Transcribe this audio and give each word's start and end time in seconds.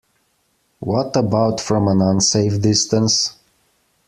What 0.79 1.15
about 1.15 1.61
from 1.61 1.87
an 1.87 2.01
unsafe 2.01 2.59
distance? 2.59 3.35